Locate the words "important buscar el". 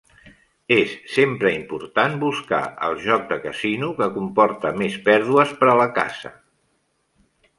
1.57-2.97